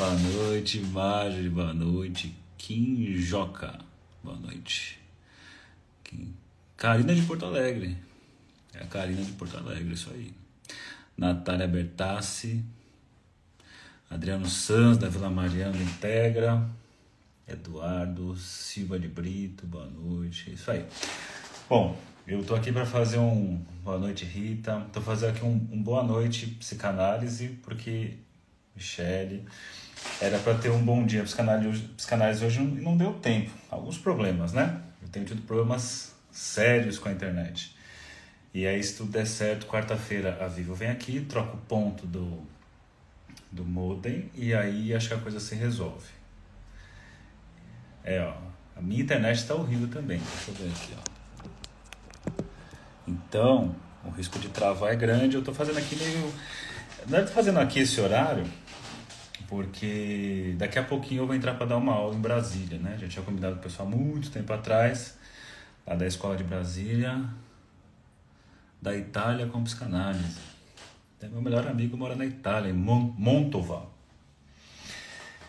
[0.00, 1.50] Boa noite, Marjorie.
[1.50, 3.78] Boa noite, Kim Joca.
[4.24, 4.98] Boa noite.
[6.02, 6.34] Kim...
[6.74, 7.98] Karina de Porto Alegre.
[8.72, 10.32] É a Karina de Porto Alegre, isso aí.
[11.18, 12.64] Natália Bertassi.
[14.08, 16.66] Adriano Sanz, da Vila Mariana Integra.
[17.46, 20.50] Eduardo Silva de Brito, boa noite.
[20.50, 20.86] Isso aí.
[21.68, 21.94] Bom,
[22.26, 24.80] eu tô aqui para fazer um boa noite, Rita.
[24.94, 28.14] Tô fazendo aqui um, um boa noite psicanálise, porque
[28.74, 29.44] Michele
[30.20, 33.50] era para ter um bom dia psicanálise hoje, e não deu tempo.
[33.70, 34.80] Alguns problemas, né?
[35.02, 37.74] Eu tenho tido problemas sérios com a internet.
[38.52, 42.42] E aí, se tudo der certo, quarta-feira a Vivo vem aqui, troca o ponto do,
[43.50, 46.08] do modem e aí acho que a coisa se resolve.
[48.04, 48.34] É, ó.
[48.76, 50.18] A minha internet está horrível também.
[50.18, 52.42] Deixa eu ver aqui, ó.
[53.06, 55.34] Então, o risco de travar é grande.
[55.34, 56.32] Eu estou fazendo aqui meio.
[57.08, 58.44] Não estou fazendo aqui esse horário
[59.50, 62.96] porque daqui a pouquinho eu vou entrar para dar uma aula em Brasília, né?
[62.96, 65.18] Gente tinha combinado com o pessoal muito tempo atrás,
[65.84, 67.24] lá da escola de Brasília,
[68.80, 70.38] da Itália com psicanálise.
[71.20, 73.90] Meu melhor amigo mora na Itália, em Montova.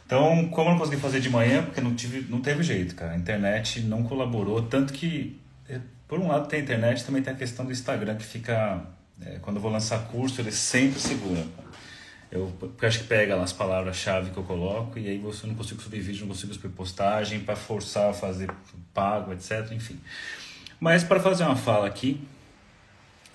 [0.06, 3.14] Então, como eu não consegui fazer de manhã, porque não, tive, não teve jeito, cara.
[3.14, 7.32] A internet não colaborou, tanto que, é, por um lado tem a internet, também tem
[7.32, 8.84] a questão do Instagram, que fica,
[9.22, 11.46] é, quando eu vou lançar curso, ele sempre segura.
[12.32, 15.54] Eu, porque acho que pega lá as palavras-chave que eu coloco, e aí você não
[15.54, 18.50] consigo subir vídeo, não consigo subir postagem, para forçar a fazer
[18.94, 20.00] pago, etc, enfim.
[20.80, 22.22] Mas para fazer uma fala aqui,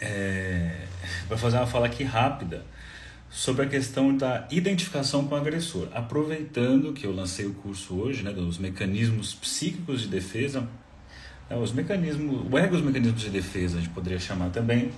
[0.01, 0.87] é,
[1.29, 2.65] para fazer uma fala aqui rápida,
[3.29, 5.89] sobre a questão da identificação com o agressor.
[5.93, 10.67] Aproveitando que eu lancei o curso hoje, né, dos mecanismos psíquicos de defesa,
[11.51, 14.91] né, os mecanismos, o ego os mecanismos de defesa, a gente poderia chamar também,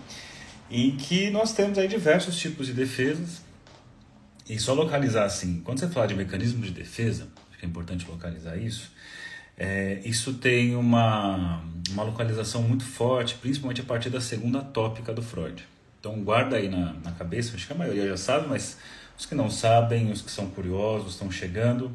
[0.71, 3.43] em que nós temos aí diversos tipos de defesas,
[4.49, 8.07] e só localizar assim, quando você fala de mecanismo de defesa, acho que é importante
[8.09, 8.91] localizar isso,
[9.57, 15.21] é, isso tem uma, uma localização muito forte, principalmente a partir da segunda tópica do
[15.21, 15.67] Freud.
[16.01, 18.79] Então guarda aí na, na cabeça, acho que a maioria já sabe, mas
[19.19, 21.91] os que não sabem, os que são curiosos, estão chegando,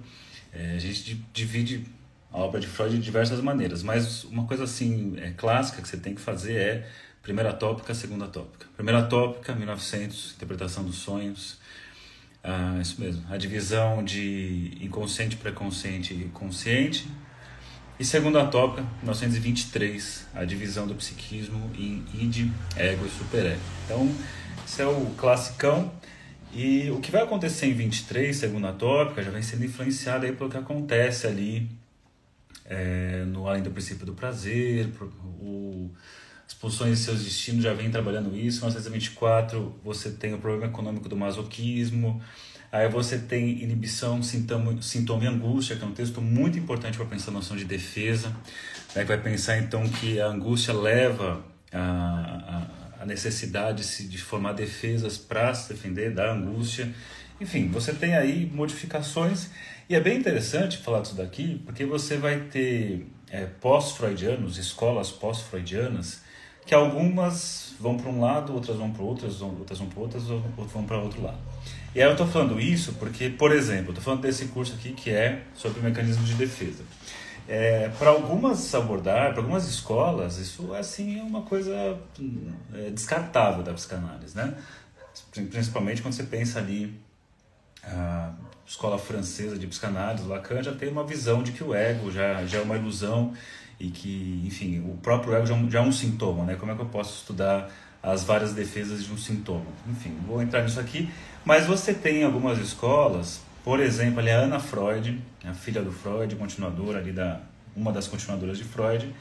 [0.52, 1.86] é, a gente divide
[2.32, 5.98] a obra de Freud de diversas maneiras, mas uma coisa assim é, clássica que você
[5.98, 6.90] tem que fazer é
[7.22, 8.68] primeira tópica, segunda tópica.
[8.76, 11.58] Primeira tópica, 1900, interpretação dos sonhos,
[12.44, 17.08] ah, isso mesmo, a divisão de inconsciente, pré-consciente e consciente,
[18.00, 23.62] e segunda tópica, 1923, a divisão do psiquismo em id, ego e superego.
[23.86, 24.14] Então,
[24.66, 25.92] esse é o classicão.
[26.52, 30.50] E o que vai acontecer em 23, segunda tópica, já vem sendo influenciado aí pelo
[30.50, 31.70] que acontece ali
[32.66, 34.90] é, no Além do Princípio do Prazer,
[35.40, 35.90] o,
[36.54, 38.60] posições de seus destinos já vem trabalhando isso.
[38.62, 42.22] 1924, você tem o problema econômico do masoquismo,
[42.74, 47.06] Aí você tem inibição, sintoma, sintoma e angústia, que é um texto muito importante para
[47.06, 48.36] pensar a noção de defesa.
[48.96, 51.80] Aí vai pensar então que a angústia leva a,
[52.98, 56.92] a, a necessidade de formar defesas para se defender da angústia.
[57.40, 59.52] Enfim, você tem aí modificações
[59.88, 66.23] e é bem interessante falar disso daqui, porque você vai ter é, pós-freudianos, escolas pós-freudianas,
[66.66, 70.72] que algumas vão para um lado, outras vão para outras, outras vão para outras, outras
[70.72, 71.40] vão para outro lado.
[71.94, 75.12] E aí eu estou falando isso porque, por exemplo, estou falando desse curso aqui que
[75.12, 76.84] é sobre mecanismos de defesa.
[77.48, 82.00] É, para algumas abordar, para algumas escolas, isso assim é uma coisa
[82.74, 84.56] é, descartável da psicanálise, né?
[85.32, 87.00] Principalmente quando você pensa ali
[87.84, 88.32] a
[88.66, 92.60] escola francesa de psicanálise, Lacan já tem uma visão de que o ego já, já
[92.60, 93.34] é uma ilusão
[93.80, 96.56] e que, enfim, o próprio ego já, é já é um sintoma, né?
[96.56, 97.70] Como é que eu posso estudar
[98.02, 99.66] as várias defesas de um sintoma?
[99.90, 101.10] Enfim, vou entrar nisso aqui.
[101.44, 106.36] Mas você tem algumas escolas, por exemplo, ali a Ana Freud, a filha do Freud,
[106.36, 107.42] continuadora ali da
[107.76, 109.14] uma das continuadoras de Freud,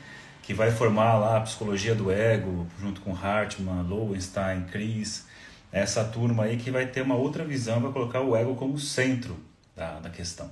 [0.43, 5.27] que vai formar lá a psicologia do ego, junto com Hartmann, Lowenstein, Chris,
[5.73, 9.37] essa turma aí que vai ter uma outra visão, vai colocar o ego como centro
[9.75, 10.51] da, da questão.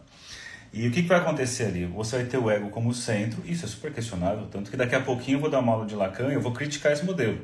[0.73, 1.85] E o que, que vai acontecer ali?
[1.87, 5.01] Você vai ter o ego como centro, isso é super questionável, tanto que daqui a
[5.01, 7.39] pouquinho eu vou dar uma aula de Lacan e eu vou criticar esse modelo,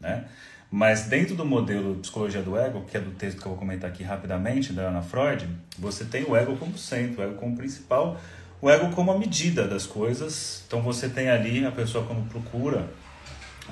[0.00, 0.26] né?
[0.70, 3.58] Mas dentro do modelo de psicologia do ego, que é do texto que eu vou
[3.58, 5.48] comentar aqui rapidamente, da Ana Freud,
[5.78, 8.20] você tem o ego como centro, o ego como principal,
[8.60, 10.62] o ego como a medida das coisas.
[10.66, 12.86] Então você tem ali a pessoa quando procura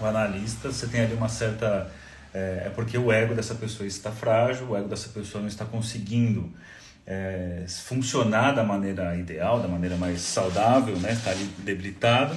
[0.00, 1.90] o analista, você tem ali uma certa.
[2.32, 5.66] É, é porque o ego dessa pessoa está frágil, o ego dessa pessoa não está
[5.66, 6.50] conseguindo
[7.06, 11.12] é, funcionar da maneira ideal, da maneira mais saudável, né?
[11.12, 12.36] está ali debilitado.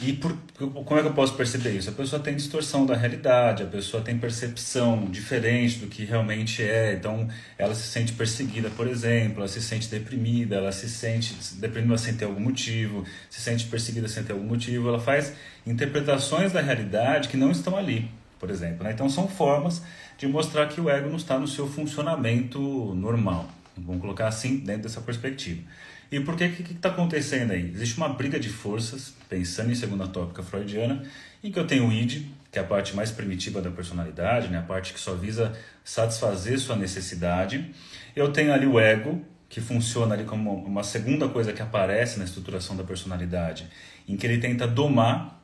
[0.00, 1.88] E por, como é que eu posso perceber isso?
[1.88, 6.94] A pessoa tem distorção da realidade, a pessoa tem percepção diferente do que realmente é.
[6.94, 11.96] Então, ela se sente perseguida, por exemplo, ela se sente deprimida, ela se sente deprimida
[11.96, 14.88] sem ter algum motivo, se sente perseguida sem ter algum motivo.
[14.88, 15.32] Ela faz
[15.64, 18.10] interpretações da realidade que não estão ali,
[18.40, 18.82] por exemplo.
[18.82, 18.90] Né?
[18.90, 19.80] Então, são formas
[20.18, 22.60] de mostrar que o ego não está no seu funcionamento
[22.94, 23.48] normal.
[23.76, 25.62] Vamos colocar assim dentro dessa perspectiva.
[26.10, 27.70] E por que que está acontecendo aí?
[27.70, 31.02] Existe uma briga de forças, pensando em segunda tópica freudiana,
[31.42, 34.58] em que eu tenho o id, que é a parte mais primitiva da personalidade, né?
[34.58, 35.52] a parte que só visa
[35.82, 37.74] satisfazer sua necessidade.
[38.14, 42.24] Eu tenho ali o ego, que funciona ali como uma segunda coisa que aparece na
[42.24, 43.68] estruturação da personalidade,
[44.06, 45.43] em que ele tenta domar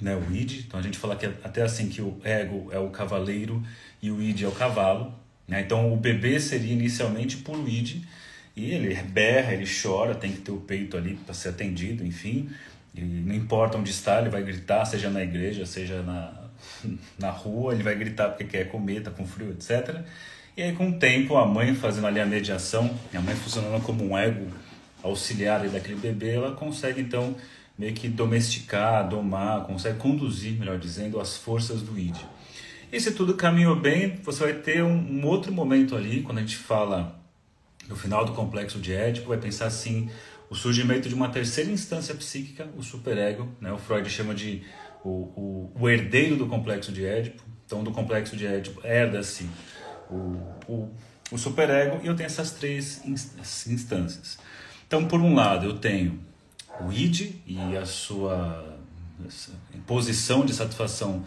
[0.00, 0.64] né, o id.
[0.66, 3.62] Então a gente fala que até assim que o ego é o cavaleiro
[4.02, 5.12] e o id é o cavalo.
[5.46, 5.62] Né?
[5.62, 8.02] Então o bebê seria inicialmente puro id,
[8.58, 12.50] e ele berra, ele chora, tem que ter o peito ali para ser atendido, enfim.
[12.92, 16.32] E não importa onde está, ele vai gritar, seja na igreja, seja na,
[17.16, 20.00] na rua, ele vai gritar porque quer comer, tá com frio, etc.
[20.56, 24.04] E aí, com o tempo, a mãe fazendo ali a mediação, a mãe funcionando como
[24.04, 24.48] um ego
[25.04, 27.36] auxiliar daquele bebê, ela consegue então
[27.78, 32.16] meio que domesticar, domar, consegue conduzir, melhor dizendo, as forças do id.
[32.90, 36.40] E se tudo caminhou bem, você vai ter um, um outro momento ali, quando a
[36.40, 37.20] gente fala
[37.88, 40.10] no final do complexo de Édipo, vai pensar assim,
[40.50, 43.72] o surgimento de uma terceira instância psíquica, o superego, né?
[43.72, 44.62] o Freud chama de
[45.04, 49.48] o, o, o herdeiro do complexo de Édipo, então do complexo de Édipo herda-se
[50.10, 50.90] o, o,
[51.30, 54.38] o superego e eu tenho essas três instâncias.
[54.86, 56.18] Então, por um lado, eu tenho
[56.80, 58.78] o id e a sua
[59.74, 61.24] imposição de satisfação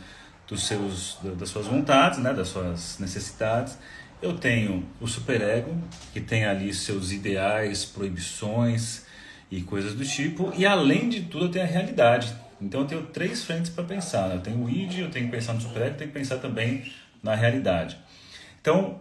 [0.48, 3.78] dos seus, das suas vontades, né, das suas necessidades.
[4.22, 5.76] Eu tenho o superego,
[6.14, 9.06] que tem ali seus ideais, proibições
[9.50, 12.34] e coisas do tipo, e além de tudo eu tenho a realidade.
[12.62, 14.30] Então eu tenho três frentes para pensar.
[14.30, 14.36] Né?
[14.36, 16.92] Eu tenho o id, eu tenho que pensar no superego, eu tenho que pensar também
[17.24, 17.98] na realidade.
[18.62, 19.00] Então,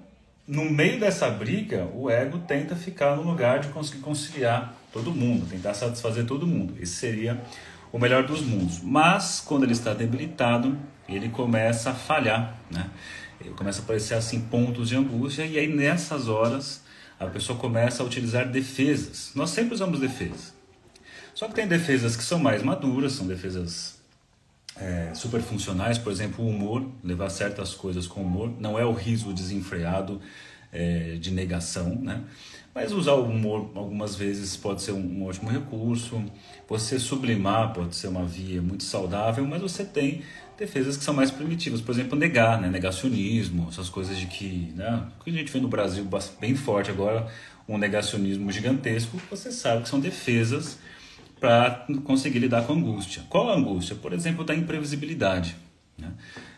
[0.50, 5.46] no meio dessa briga, o ego tenta ficar no lugar de conseguir conciliar todo mundo,
[5.48, 6.74] tentar satisfazer todo mundo.
[6.80, 7.40] Esse seria
[7.92, 8.80] o melhor dos mundos.
[8.82, 10.76] Mas quando ele está debilitado,
[11.08, 12.90] ele começa a falhar, né?
[13.56, 16.82] começa a aparecer assim pontos de angústia e aí nessas horas
[17.18, 19.30] a pessoa começa a utilizar defesas.
[19.36, 20.52] Nós sempre usamos defesas.
[21.32, 23.99] Só que tem defesas que são mais maduras, são defesas
[24.80, 28.92] é, super funcionais, por exemplo, o humor, levar certas coisas com humor, não é o
[28.92, 30.20] riso desenfreado
[30.72, 32.22] é, de negação, né?
[32.72, 36.24] Mas usar o humor algumas vezes pode ser um, um, ótimo recurso.
[36.68, 40.22] Você sublimar pode ser uma via muito saudável, mas você tem
[40.56, 41.80] defesas que são mais primitivas.
[41.80, 42.68] Por exemplo, negar, né?
[42.68, 45.04] negacionismo, essas coisas de que, né?
[45.18, 46.06] o que a gente vê no Brasil
[46.40, 47.26] bem forte agora,
[47.68, 50.78] um negacionismo gigantesco, você sabe que são defesas
[51.40, 53.22] para conseguir lidar com a angústia.
[53.28, 53.96] Qual a angústia?
[53.96, 55.56] Por exemplo, da imprevisibilidade.
[55.98, 56.12] Né?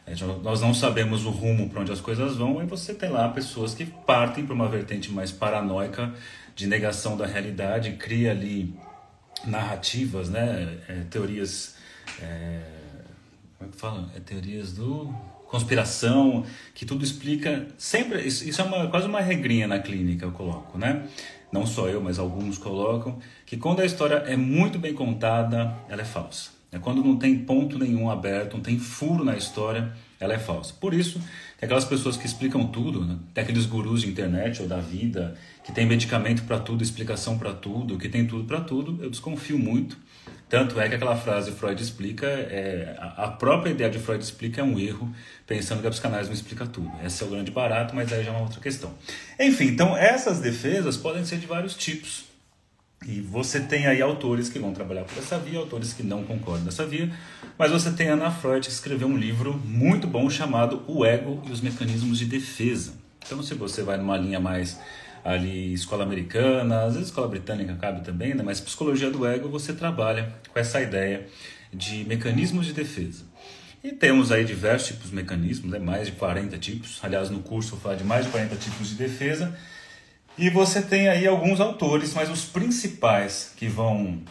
[0.04, 3.28] É, nós não sabemos o rumo para onde as coisas vão, e você tem lá
[3.28, 6.12] pessoas que partem para uma vertente mais paranoica
[6.54, 8.74] de negação da realidade, cria ali
[9.46, 10.78] narrativas, né?
[10.88, 11.76] É, teorias.
[12.20, 12.82] É
[13.62, 14.10] como é que fala?
[14.16, 15.14] É teorias do
[15.52, 20.78] conspiração, que tudo explica sempre, isso, é uma, quase uma regrinha na clínica eu coloco,
[20.78, 21.06] né?
[21.52, 26.00] Não só eu, mas alguns colocam, que quando a história é muito bem contada, ela
[26.00, 26.52] é falsa.
[26.72, 30.72] É quando não tem ponto nenhum aberto, não tem furo na história, ela é falsa.
[30.80, 31.18] Por isso,
[31.58, 33.18] tem aquelas pessoas que explicam tudo, né?
[33.34, 37.52] tem aqueles gurus de internet ou da vida, que tem medicamento para tudo, explicação para
[37.52, 39.98] tudo, que tem tudo para tudo, eu desconfio muito
[40.52, 44.64] tanto é que aquela frase Freud explica, é, a própria ideia de Freud explica é
[44.64, 45.10] um erro,
[45.46, 46.92] pensando que a psicanálise não explica tudo.
[47.02, 48.92] Esse é o grande barato, mas aí já é uma outra questão.
[49.40, 52.26] Enfim, então essas defesas podem ser de vários tipos.
[53.08, 56.66] E você tem aí autores que vão trabalhar por essa via, autores que não concordam
[56.66, 57.10] dessa via,
[57.56, 61.50] mas você tem Ana Freud que escreveu um livro muito bom chamado O Ego e
[61.50, 62.92] os Mecanismos de Defesa.
[63.24, 64.78] Então, se você vai numa linha mais
[65.24, 68.42] ali escola americana, às vezes escola britânica cabe também, né?
[68.42, 71.26] mas psicologia do ego você trabalha com essa ideia
[71.72, 73.24] de mecanismos de defesa.
[73.82, 75.78] E temos aí diversos tipos de mecanismos, né?
[75.78, 77.00] mais de 40 tipos.
[77.02, 79.56] Aliás, no curso eu falo de mais de 40 tipos de defesa.
[80.38, 84.22] E você tem aí alguns autores, mas os principais que vão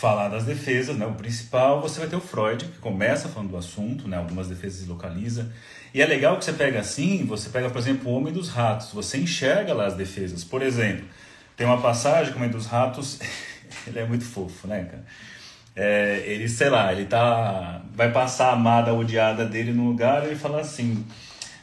[0.00, 1.04] falar das defesas, né?
[1.04, 4.16] o principal, você vai ter o Freud, que começa falando do assunto, né?
[4.16, 5.52] algumas defesas localiza.
[5.92, 8.92] E é legal que você pega assim, você pega, por exemplo, o Homem dos Ratos,
[8.92, 10.42] você enxerga lá as defesas.
[10.42, 11.04] Por exemplo,
[11.54, 13.20] tem uma passagem com o Homem dos Ratos,
[13.86, 15.04] ele é muito fofo, né, cara?
[15.76, 17.82] É, ele, sei lá, ele tá.
[17.94, 21.06] Vai passar a amada odiada dele no lugar e ele fala assim: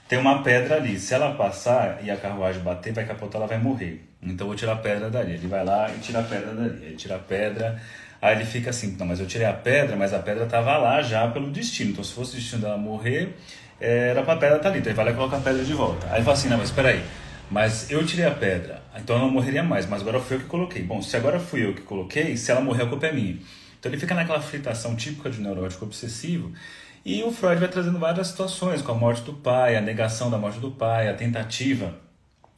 [0.07, 3.57] tem uma pedra ali, se ela passar e a carruagem bater, vai capotar, ela vai
[3.57, 4.07] morrer.
[4.21, 5.33] Então eu vou tirar a pedra dali.
[5.33, 6.85] Ele vai lá e tira a pedra dali.
[6.85, 7.81] Ele tira a pedra,
[8.21, 11.01] Aí ele fica assim, não, mas eu tirei a pedra, mas a pedra estava lá
[11.01, 11.91] já pelo destino.
[11.91, 13.35] Então se fosse o destino dela morrer,
[13.79, 14.79] era para a pedra estar tá ali.
[14.79, 16.07] Então ele vai lá e coloca a pedra de volta.
[16.07, 17.03] Aí ele fala assim, não, mas espera aí.
[17.49, 20.47] Mas eu tirei a pedra, então ela não morreria mais, mas agora fui eu que
[20.47, 20.83] coloquei.
[20.83, 23.37] Bom, se agora fui eu que coloquei, se ela morrer, a culpa é minha.
[23.79, 26.51] Então ele fica naquela fritação típica de neurótico obsessivo,
[27.05, 30.37] e o Freud vai trazendo várias situações, com a morte do pai, a negação da
[30.37, 31.95] morte do pai, a tentativa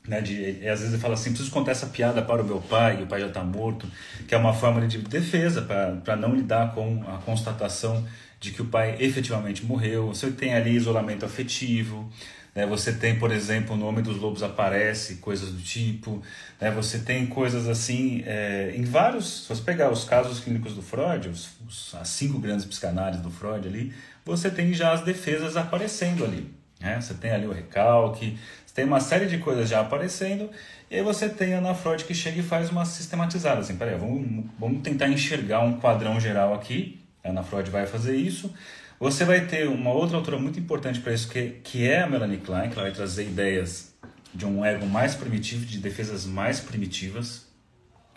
[0.10, 3.00] né, de, às vezes ele fala assim, preciso contar essa piada para o meu pai,
[3.00, 3.88] e o pai já está morto,
[4.28, 8.06] que é uma forma de defesa para não lidar com a constatação
[8.40, 10.08] de que o pai efetivamente morreu.
[10.08, 12.10] Você tem ali isolamento afetivo,
[12.56, 12.66] né?
[12.66, 16.22] Você tem, por exemplo, o nome dos lobos aparece, coisas do tipo.
[16.60, 16.72] Né?
[16.72, 19.44] Você tem coisas assim, é, em vários.
[19.44, 23.30] Se você pegar os casos clínicos do Freud, os, os, as cinco grandes psicanálises do
[23.30, 23.94] Freud ali,
[24.26, 26.52] você tem já as defesas aparecendo ali.
[26.80, 27.00] Né?
[27.00, 28.38] Você tem ali o recalque,
[28.80, 30.50] tem uma série de coisas já aparecendo,
[30.90, 33.60] e aí você tem a Ana Freud que chega e faz uma sistematizada.
[33.60, 36.98] Assim, peraí, vamos, vamos tentar enxergar um quadrão geral aqui.
[37.22, 38.54] A Ana Freud vai fazer isso.
[38.98, 42.38] Você vai ter uma outra autora muito importante para isso, que, que é a Melanie
[42.38, 43.94] Klein, que ela vai trazer ideias
[44.34, 47.49] de um ego mais primitivo, de defesas mais primitivas.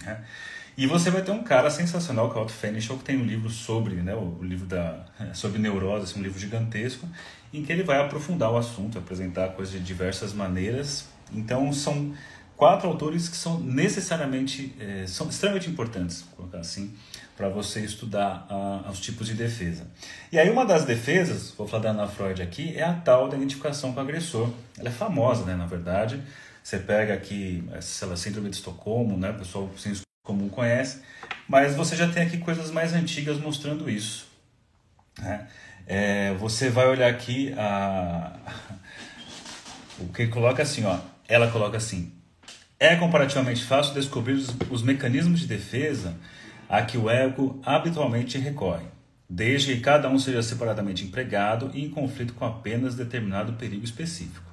[0.04, 0.22] Né?
[0.76, 3.24] E você vai ter um cara sensacional, que é o Otto Fenichel, que tem um
[3.24, 5.04] livro sobre, né, o livro da,
[5.34, 7.06] sobre neurose, assim, um livro gigantesco,
[7.52, 11.06] em que ele vai aprofundar o assunto, apresentar coisas de diversas maneiras.
[11.30, 12.14] Então, são
[12.56, 16.94] quatro autores que são necessariamente, é, são extremamente importantes, colocar assim,
[17.36, 18.46] para você estudar
[18.90, 19.86] os tipos de defesa.
[20.30, 23.36] E aí uma das defesas, vou falar da Ana Freud aqui, é a tal da
[23.36, 24.50] identificação com o agressor.
[24.78, 26.22] Ela é famosa, né, na verdade.
[26.62, 29.92] Você pega aqui, sei lá, síndrome de Estocolmo, né, o pessoal sem
[30.22, 31.02] comum conhece,
[31.48, 34.28] mas você já tem aqui coisas mais antigas mostrando isso.
[35.18, 35.48] Né?
[35.86, 38.36] É, você vai olhar aqui a
[39.98, 42.12] o que coloca assim, ó, ela coloca assim:
[42.78, 46.16] é comparativamente fácil descobrir os, os mecanismos de defesa
[46.68, 48.86] a que o ego habitualmente recorre,
[49.28, 54.51] desde que cada um seja separadamente empregado e em conflito com apenas determinado perigo específico.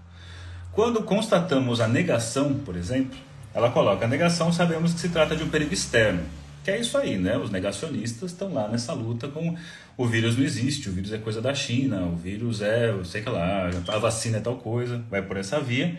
[0.72, 3.18] Quando constatamos a negação, por exemplo,
[3.54, 6.24] ela coloca a negação, sabemos que se trata de um perigo externo,
[6.64, 7.38] que é isso aí, né?
[7.38, 9.56] Os negacionistas estão lá nessa luta com
[9.98, 13.30] o vírus não existe, o vírus é coisa da China, o vírus é, sei que
[13.30, 15.98] lá, a vacina é tal coisa, vai por essa via.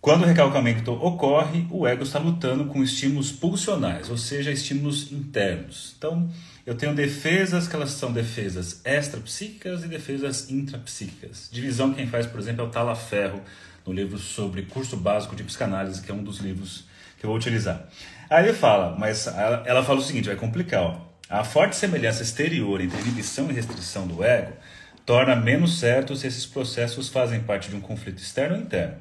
[0.00, 5.94] Quando o recalcamento ocorre, o ego está lutando com estímulos pulsionais, ou seja, estímulos internos.
[5.96, 6.28] Então,
[6.66, 11.48] eu tenho defesas que elas são defesas extrapsíquicas e defesas intrapsíquicas.
[11.52, 13.40] Divisão quem faz, por exemplo, é o Talaferro,
[13.86, 16.84] no livro sobre curso básico de psicanálise, que é um dos livros
[17.18, 17.88] que eu vou utilizar.
[18.28, 21.12] Aí ele fala, mas ela fala o seguinte, vai complicar, ó.
[21.28, 24.52] A forte semelhança exterior entre inibição e restrição do ego
[25.06, 28.96] torna menos certo se esses processos fazem parte de um conflito externo ou interno.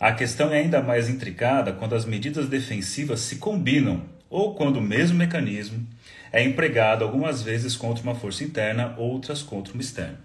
[0.00, 4.82] A questão é ainda mais intricada quando as medidas defensivas se combinam ou quando o
[4.82, 5.86] mesmo mecanismo
[6.32, 10.18] é empregado algumas vezes contra uma força interna, outras contra uma externa.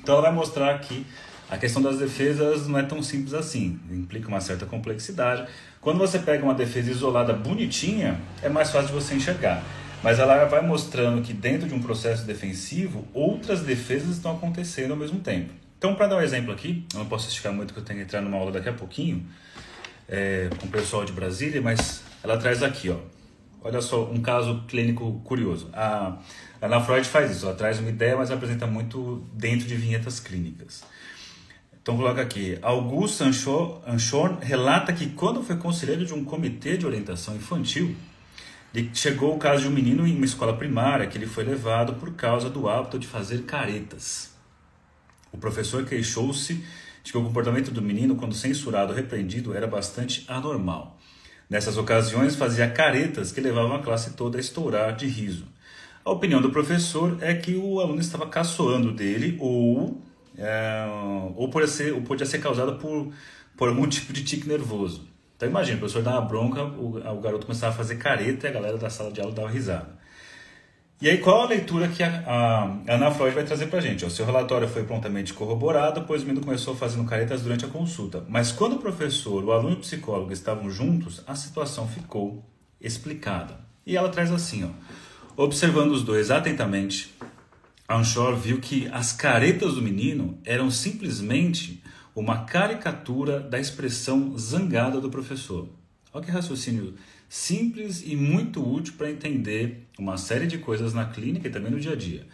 [0.00, 1.06] Então ela vai mostrar que
[1.52, 5.46] a questão das defesas não é tão simples assim, implica uma certa complexidade.
[5.82, 9.62] Quando você pega uma defesa isolada bonitinha, é mais fácil de você enxergar.
[10.02, 14.96] Mas ela vai mostrando que dentro de um processo defensivo, outras defesas estão acontecendo ao
[14.96, 15.52] mesmo tempo.
[15.76, 18.06] Então, para dar um exemplo aqui, eu não posso esticar muito, que eu tenho que
[18.06, 19.26] entrar numa aula daqui a pouquinho,
[20.08, 22.96] é, com o pessoal de Brasília, mas ela traz aqui, ó.
[23.60, 25.68] Olha só, um caso clínico curioso.
[25.74, 26.16] A
[26.62, 30.82] Ana Freud faz isso, ela traz uma ideia, mas apresenta muito dentro de vinhetas clínicas.
[31.82, 37.34] Então coloca aqui, Augusto Anchorn relata que quando foi conselheiro de um comitê de orientação
[37.34, 37.96] infantil,
[38.94, 42.14] chegou o caso de um menino em uma escola primária que ele foi levado por
[42.14, 44.30] causa do hábito de fazer caretas.
[45.32, 46.64] O professor queixou-se
[47.02, 51.00] de que o comportamento do menino, quando censurado ou repreendido, era bastante anormal.
[51.50, 55.46] Nessas ocasiões, fazia caretas que levavam a classe toda a estourar de riso.
[56.04, 60.00] A opinião do professor é que o aluno estava caçoando dele ou,
[60.36, 60.84] é,
[61.36, 63.12] ou, podia ser, ou podia ser causada por,
[63.56, 65.06] por algum tipo de tique nervoso.
[65.36, 68.52] Então imagina, o professor dava bronca, o, o garoto começava a fazer careta e a
[68.52, 70.02] galera da sala de aula dava risada.
[71.02, 74.04] E aí, qual a leitura que a, a Ana Freud vai trazer para a gente?
[74.04, 78.24] O seu relatório foi prontamente corroborado, pois o menino começou fazendo caretas durante a consulta.
[78.28, 82.48] Mas quando o professor, o aluno e o psicólogo estavam juntos, a situação ficou
[82.80, 83.58] explicada.
[83.84, 85.42] E ela traz assim, ó.
[85.42, 87.12] Observando os dois atentamente,
[87.96, 91.82] Anshor viu que as caretas do menino eram simplesmente
[92.14, 95.68] uma caricatura da expressão zangada do professor.
[96.12, 96.94] Olha que raciocínio
[97.28, 101.80] simples e muito útil para entender uma série de coisas na clínica e também no
[101.80, 102.26] dia a dia.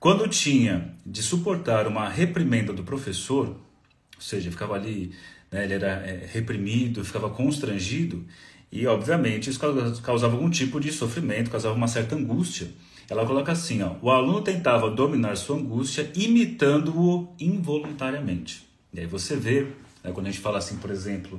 [0.00, 5.12] Quando tinha de suportar uma reprimenda do professor, ou seja, ficava ali,
[5.50, 8.26] né, ele era é, reprimido, ficava constrangido,
[8.72, 9.60] E, obviamente, isso
[10.02, 12.68] causava algum tipo de sofrimento, causava uma certa angústia.
[13.12, 18.66] Ela coloca assim, ó, o aluno tentava dominar sua angústia imitando-o involuntariamente.
[18.90, 19.66] E aí você vê,
[20.02, 21.38] né, quando a gente fala assim, por exemplo,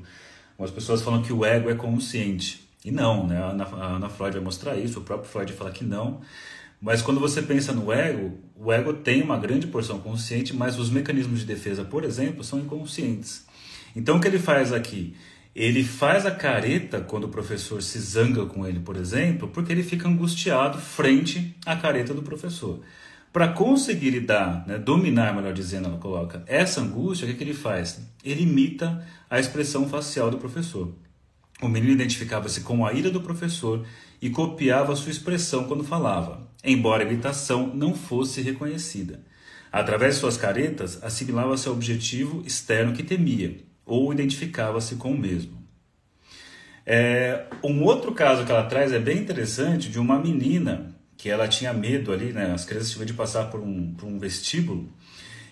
[0.51, 2.69] algumas pessoas falam que o ego é consciente.
[2.85, 3.39] E não, né?
[3.39, 6.21] A Ana, a Ana Freud vai mostrar isso, o próprio Freud fala que não.
[6.79, 10.91] Mas quando você pensa no ego, o ego tem uma grande porção consciente, mas os
[10.91, 13.47] mecanismos de defesa, por exemplo, são inconscientes.
[13.95, 15.15] Então o que ele faz aqui?
[15.55, 19.83] Ele faz a careta quando o professor se zanga com ele, por exemplo, porque ele
[19.83, 22.79] fica angustiado frente à careta do professor.
[23.31, 27.53] Para conseguir lidar, né, dominar, melhor dizendo, ela coloca essa angústia, o que, que ele
[27.53, 27.99] faz?
[28.23, 30.93] Ele imita a expressão facial do professor.
[31.61, 33.85] O menino identificava-se com a ira do professor
[34.21, 39.23] e copiava sua expressão quando falava, embora a imitação não fosse reconhecida.
[39.71, 45.61] Através de suas caretas, assimilava-se ao objetivo externo que temia, ou identificava-se com o mesmo.
[46.85, 51.47] É, um outro caso que ela traz é bem interessante de uma menina que ela
[51.47, 52.51] tinha medo ali, né?
[52.51, 54.89] As crianças tiveram de passar por um, por um vestíbulo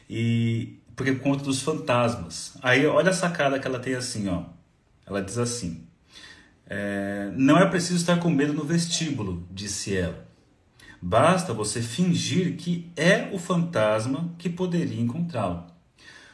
[0.09, 2.57] e porque por conta dos fantasmas.
[2.61, 4.43] Aí olha a sacada que ela tem assim, ó.
[5.05, 5.87] Ela diz assim:
[6.67, 10.27] é, não é preciso estar com medo no vestíbulo, disse ela.
[11.01, 15.70] Basta você fingir que é o fantasma que poderia encontrá-lo.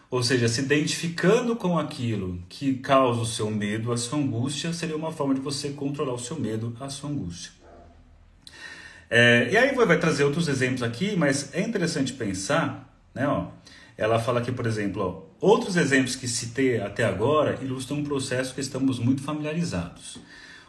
[0.10, 4.96] Ou seja, se identificando com aquilo que causa o seu medo, a sua angústia, seria
[4.96, 7.52] uma forma de você controlar o seu medo, a sua angústia.
[9.10, 13.28] É, e aí vai trazer outros exemplos aqui, mas é interessante pensar, né?
[13.28, 13.48] Ó,
[13.98, 15.02] ela fala aqui, por exemplo,
[15.42, 20.20] ó, outros exemplos que citei até agora ilustram um processo que estamos muito familiarizados.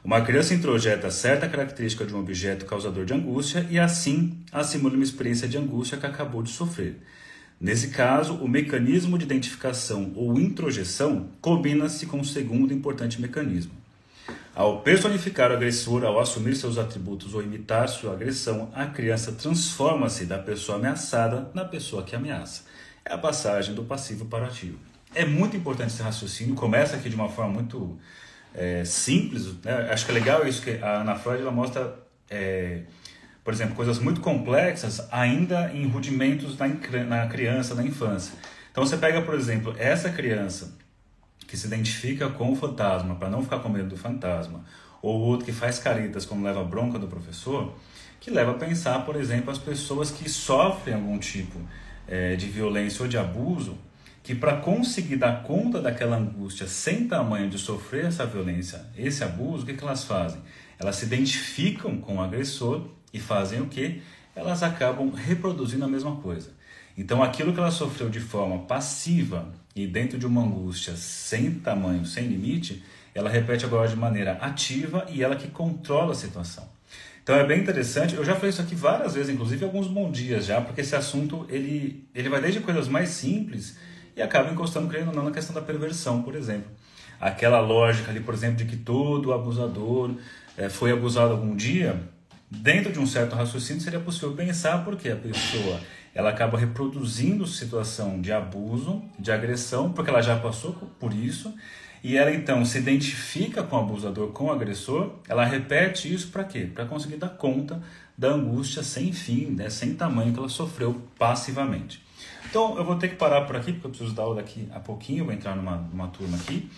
[0.04, 5.02] Uma criança introjeta certa característica de um objeto causador de angústia e assim assimila uma
[5.02, 6.96] experiência de angústia que acabou de sofrer.
[7.60, 13.72] Nesse caso, o mecanismo de identificação ou introjeção combina-se com o segundo importante mecanismo.
[14.54, 20.24] Ao personificar o agressor, ao assumir seus atributos ou imitar sua agressão, a criança transforma-se
[20.24, 22.62] da pessoa ameaçada na pessoa que ameaça.
[23.04, 24.78] É a passagem do passivo para o ativo.
[25.14, 27.98] É muito importante esse raciocínio, começa aqui de uma forma muito
[28.54, 29.46] é, simples.
[29.64, 29.88] Né?
[29.90, 31.94] Acho que é legal isso que a Ana Freud ela mostra
[32.28, 32.82] é,
[33.48, 36.68] por exemplo, coisas muito complexas ainda em rudimentos na,
[37.06, 38.34] na criança, na infância.
[38.70, 40.76] Então você pega, por exemplo, essa criança
[41.46, 44.66] que se identifica com o fantasma para não ficar com medo do fantasma,
[45.00, 47.74] ou outro que faz caretas quando leva bronca do professor,
[48.20, 51.58] que leva a pensar, por exemplo, as pessoas que sofrem algum tipo
[52.06, 53.78] é, de violência ou de abuso,
[54.22, 59.62] que para conseguir dar conta daquela angústia sem tamanho de sofrer essa violência, esse abuso,
[59.62, 60.42] o que, que elas fazem?
[60.78, 64.02] Elas se identificam com o agressor e fazem o que?
[64.34, 66.50] Elas acabam reproduzindo a mesma coisa.
[66.96, 72.04] Então, aquilo que ela sofreu de forma passiva e dentro de uma angústia sem tamanho,
[72.04, 72.82] sem limite,
[73.14, 76.68] ela repete agora de maneira ativa e ela que controla a situação.
[77.22, 78.14] Então é bem interessante.
[78.14, 81.46] Eu já falei isso aqui várias vezes, inclusive alguns bons dias já, porque esse assunto
[81.50, 83.76] ele, ele vai desde coisas mais simples
[84.16, 86.70] e acaba encostando, creio ou não, na questão da perversão, por exemplo.
[87.20, 90.14] Aquela lógica ali, por exemplo, de que todo abusador
[90.56, 92.00] é, foi abusado algum dia,
[92.50, 95.80] dentro de um certo raciocínio seria possível pensar porque a pessoa
[96.14, 101.54] ela acaba reproduzindo situação de abuso, de agressão, porque ela já passou por isso,
[102.02, 106.44] e ela então se identifica com o abusador, com o agressor, ela repete isso para
[106.44, 106.68] quê?
[106.72, 107.82] Para conseguir dar conta
[108.16, 109.70] da angústia sem fim, né?
[109.70, 112.02] sem tamanho que ela sofreu passivamente.
[112.48, 114.80] Então eu vou ter que parar por aqui, porque eu preciso dar aula daqui a
[114.80, 116.68] pouquinho, eu vou entrar numa, numa turma aqui.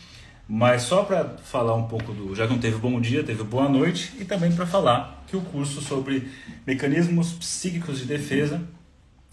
[0.53, 2.35] Mas só para falar um pouco do.
[2.35, 5.41] Já que não teve bom dia, teve boa noite, e também para falar que o
[5.43, 6.29] curso sobre
[6.67, 8.61] mecanismos psíquicos de defesa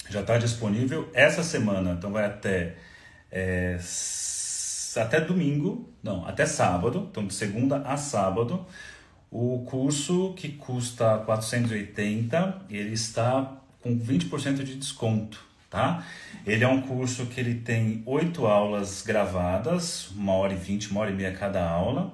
[0.08, 2.76] já está disponível essa semana, então vai até.
[3.32, 3.80] É,
[4.96, 8.64] até domingo, não, até sábado, então de segunda a sábado.
[9.32, 16.04] O curso que custa 480, ele está com 20% de desconto tá?
[16.46, 21.02] Ele é um curso que ele tem oito aulas gravadas, uma hora e vinte, uma
[21.02, 22.14] hora e meia cada aula.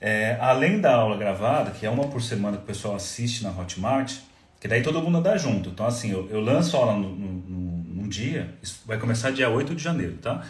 [0.00, 3.50] É, além da aula gravada, que é uma por semana que o pessoal assiste na
[3.50, 4.14] Hotmart,
[4.60, 5.70] que daí todo mundo dá junto.
[5.70, 8.54] Então, assim, eu, eu lanço a aula no, no, num dia,
[8.86, 10.44] vai começar dia 8 de janeiro, tá?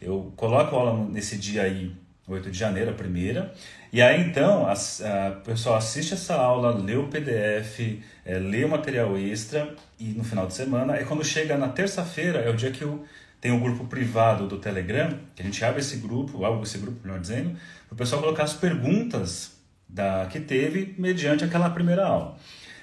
[0.00, 1.92] Eu coloco a aula nesse dia aí,
[2.28, 3.52] 8 de janeiro, a primeira,
[3.92, 9.16] e aí então o pessoal assiste essa aula, lê o PDF, é, lê o material
[9.16, 12.82] extra e no final de semana, é quando chega na terça-feira, é o dia que
[12.82, 13.04] eu
[13.40, 16.98] tenho um grupo privado do Telegram, que a gente abre esse grupo, abre esse grupo,
[17.04, 19.52] melhor dizendo, para o pessoal colocar as perguntas
[19.88, 22.36] da, que teve mediante aquela primeira aula.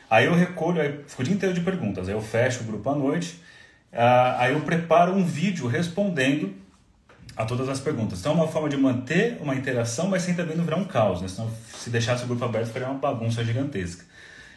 [0.10, 2.90] Aí eu recolho, aí fico o dia inteiro de perguntas, aí eu fecho o grupo
[2.90, 3.42] à noite,
[3.92, 6.63] ah, aí eu preparo um vídeo respondendo
[7.36, 8.20] a todas as perguntas.
[8.20, 11.22] Então é uma forma de manter uma interação, mas sem também não virar um caos,
[11.22, 11.28] né?
[11.28, 14.06] Senão se deixasse o grupo aberto ficaria uma bagunça gigantesca.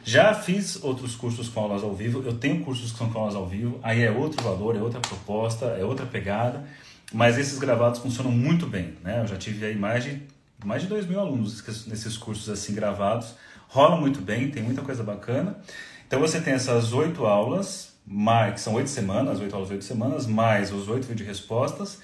[0.05, 3.35] Já fiz outros cursos com aulas ao vivo, eu tenho cursos que são com aulas
[3.35, 6.65] ao vivo, aí é outro valor, é outra proposta, é outra pegada,
[7.13, 9.23] mas esses gravados funcionam muito bem, né?
[9.23, 10.23] Eu já tive aí mais de,
[10.65, 13.35] mais de 2 mil alunos nesses cursos assim gravados,
[13.69, 15.59] rola muito bem, tem muita coisa bacana.
[16.07, 20.25] Então você tem essas oito aulas, mais, que são oito semanas, oito aulas, oito semanas,
[20.25, 21.99] mais os oito vídeos respostas,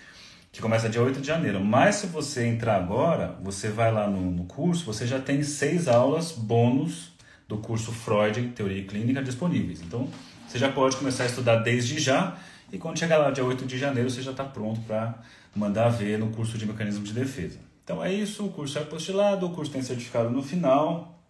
[0.52, 1.64] que começa dia 8 de janeiro.
[1.64, 5.88] Mas se você entrar agora, você vai lá no, no curso, você já tem seis
[5.88, 7.10] aulas bônus
[7.48, 9.80] do curso Freud, Teoria e Clínica, disponíveis.
[9.80, 10.08] Então,
[10.46, 12.36] você já pode começar a estudar desde já
[12.72, 15.18] e quando chegar lá dia 8 de janeiro, você já está pronto para
[15.54, 17.58] mandar ver no curso de Mecanismo de Defesa.
[17.84, 21.22] Então é isso, o curso é apostilado, o curso tem certificado no final,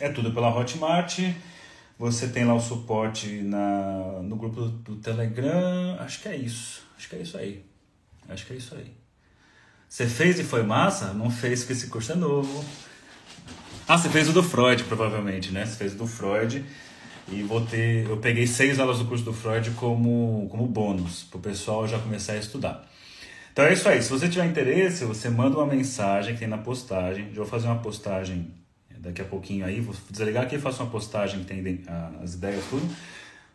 [0.00, 1.18] é tudo pela Hotmart.
[1.98, 5.96] Você tem lá o suporte na, no grupo do, do Telegram.
[5.98, 6.82] Acho que é isso.
[6.96, 7.64] Acho que é isso aí.
[8.28, 8.92] Acho que é isso aí.
[9.88, 11.14] Você fez e foi massa?
[11.14, 12.64] Não fez porque esse curso é novo.
[13.88, 15.64] Ah, você fez o do Freud, provavelmente, né?
[15.64, 16.62] Você fez o do Freud.
[17.30, 18.06] E vou ter.
[18.06, 21.98] Eu peguei seis aulas do curso do Freud como, como bônus, para o pessoal já
[21.98, 22.86] começar a estudar.
[23.52, 24.02] Então é isso aí.
[24.02, 27.28] Se você tiver interesse, você manda uma mensagem que tem na postagem.
[27.30, 28.50] Já vou fazer uma postagem
[28.98, 29.80] daqui a pouquinho aí.
[29.80, 31.82] Vou desligar aqui e faço uma postagem que tem
[32.22, 32.86] as ideias, tudo.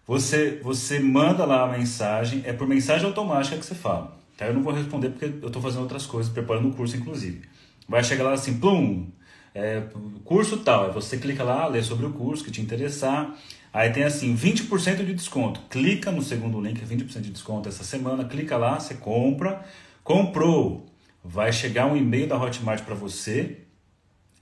[0.05, 4.22] Você, você manda lá a mensagem, é por mensagem automática que você fala.
[4.37, 4.45] Tá?
[4.47, 7.41] Eu não vou responder porque eu estou fazendo outras coisas, preparando o curso, inclusive.
[7.87, 9.11] Vai chegar lá assim, plum!
[9.53, 9.83] é,
[10.23, 10.85] curso tal.
[10.85, 13.35] Aí você clica lá, lê sobre o curso que te interessar.
[13.71, 15.61] Aí tem assim, 20% de desconto.
[15.69, 18.25] Clica no segundo link, 20% de desconto essa semana.
[18.25, 19.63] Clica lá, você compra.
[20.03, 20.85] Comprou.
[21.23, 23.59] Vai chegar um e-mail da Hotmart para você.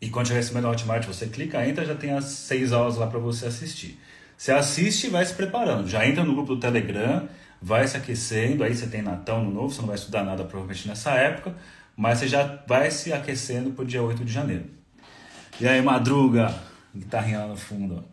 [0.01, 2.97] E quando chegar esse e-mail da Hotmart, você clica, entra, já tem as seis aulas
[2.97, 3.99] lá para você assistir.
[4.35, 5.87] Você assiste e vai se preparando.
[5.87, 7.29] Já entra no grupo do Telegram,
[7.61, 8.63] vai se aquecendo.
[8.63, 11.55] Aí você tem Natal no novo, você não vai estudar nada provavelmente nessa época.
[11.95, 14.65] Mas você já vai se aquecendo para o dia 8 de janeiro.
[15.59, 16.53] E aí, madruga,
[16.95, 18.03] guitarrinha lá no fundo.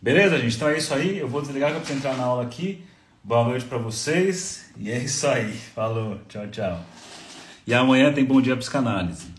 [0.00, 0.54] Beleza, gente?
[0.54, 1.18] Então é isso aí.
[1.18, 2.84] Eu vou desligar que eu preciso entrar na aula aqui.
[3.24, 4.70] Boa noite para vocês.
[4.76, 5.52] E é isso aí.
[5.52, 6.20] Falou.
[6.28, 6.80] Tchau, tchau.
[7.66, 9.35] E amanhã tem Bom Dia Psicanálise.